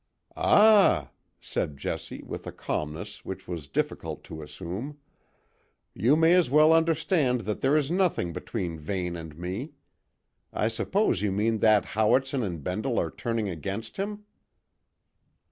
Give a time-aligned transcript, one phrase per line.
[0.35, 4.97] "Ah!" said Jessie, with a calmness which was difficult to assume,
[5.93, 9.73] "you may as well understand that there is nothing between Vane and me.
[10.51, 14.23] I suppose you mean that Howitson and Bendle are turning against him?"